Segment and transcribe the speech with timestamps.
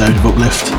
[0.00, 0.70] episode of Uplift.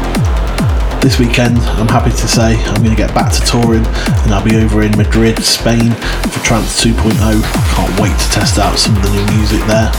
[1.04, 3.84] This weekend, I'm happy to say I'm going to get back to touring
[4.24, 5.92] and I'll be over in Madrid, Spain
[6.32, 7.20] for Trance 2.0.
[7.20, 9.92] Can't wait to test out some of the new music there.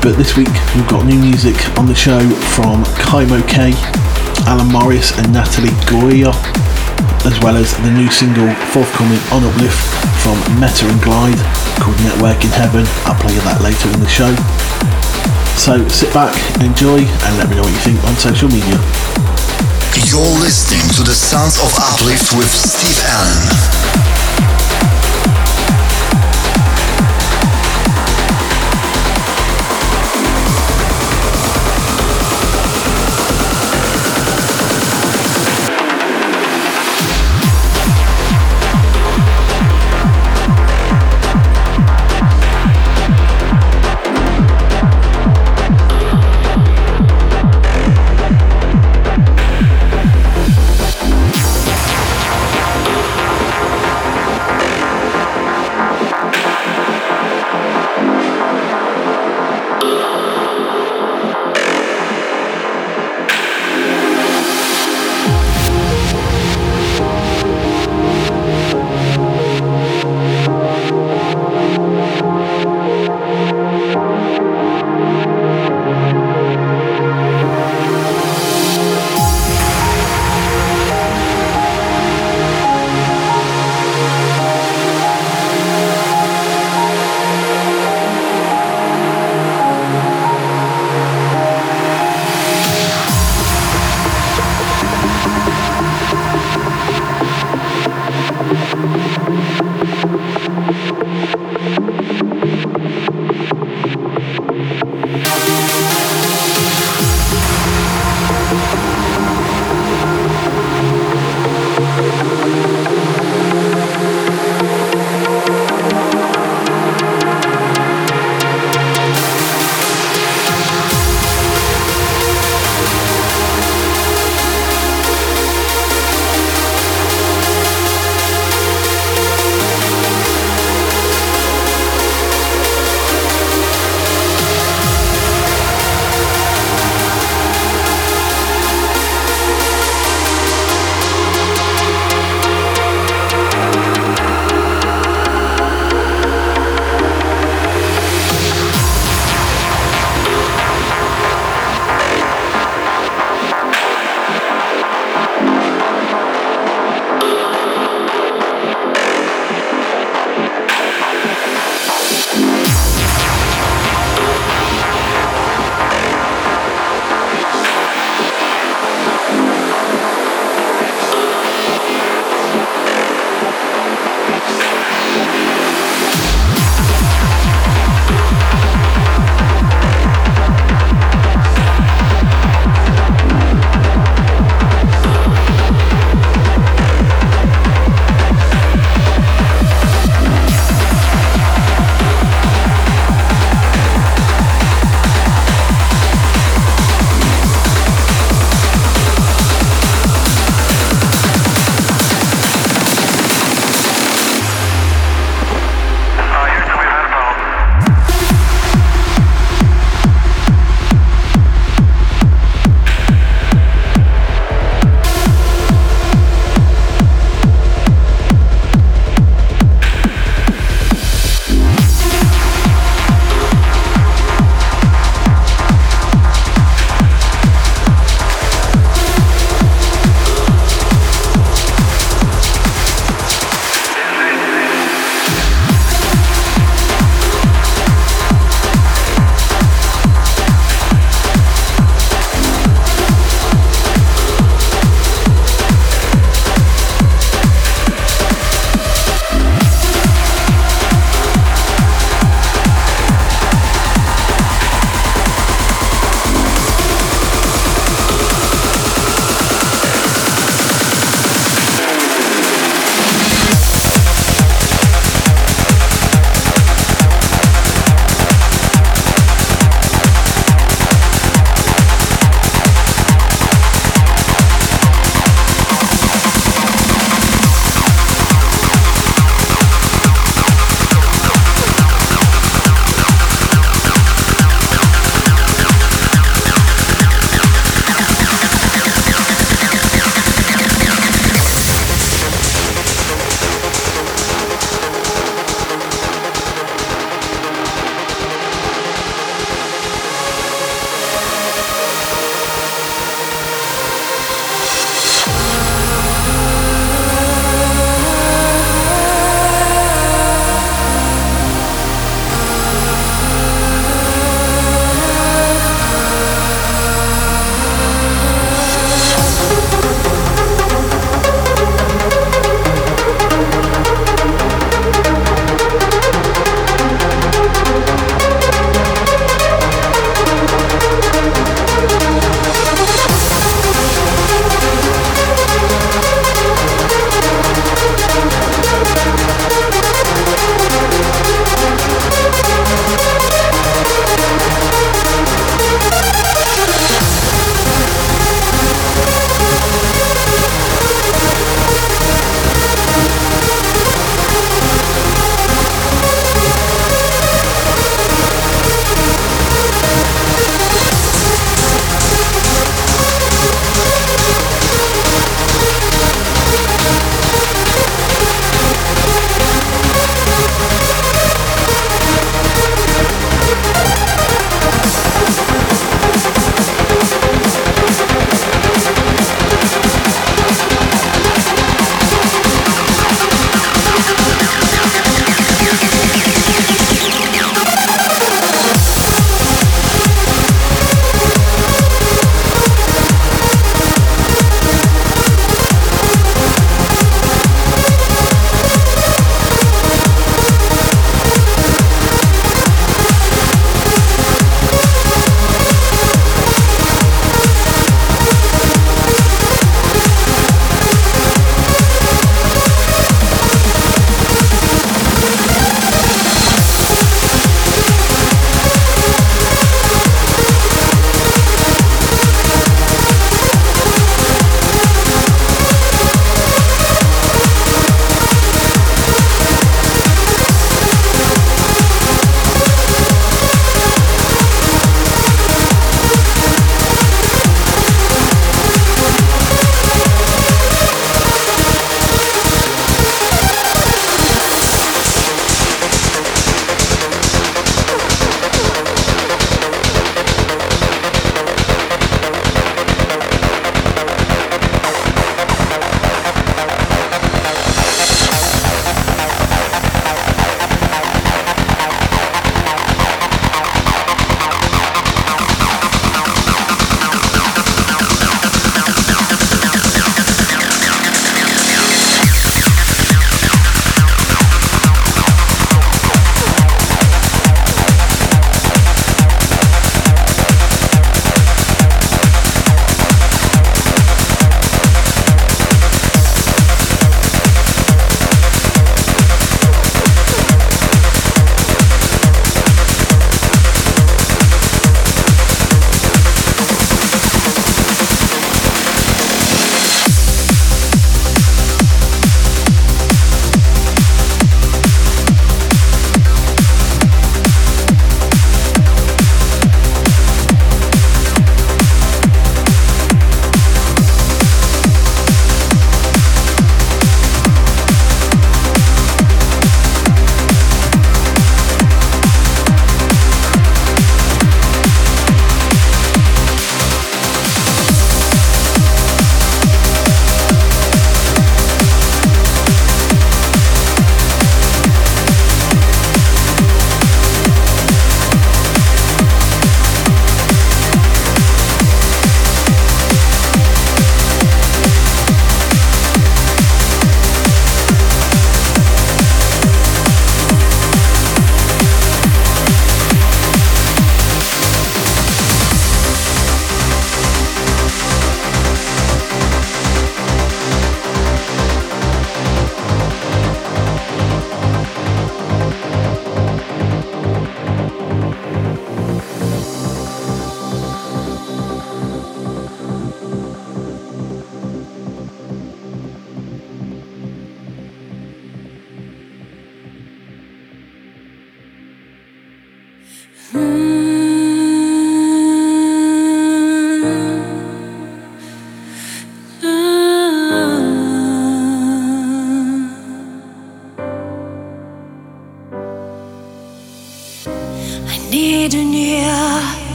[0.00, 2.24] But this week, we've got new music on the show
[2.56, 3.76] from Kaimo K,
[4.48, 6.32] Alan Morris, and Natalie Gioia,
[7.28, 9.76] as well as the new single forthcoming on Uplift
[10.24, 11.44] from Metta and Glyde
[11.76, 12.88] called Network in Heaven.
[13.04, 14.32] I'll play you that later in the show.
[15.56, 18.78] So sit back, enjoy, and let me know what you think on social media.
[20.06, 24.05] You're listening to the Sounds of Uplift with Steve Allen.